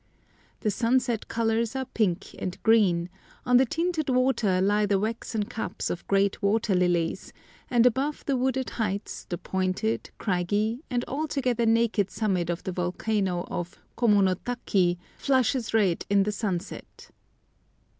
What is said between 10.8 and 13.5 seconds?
and altogether naked summit of the volcano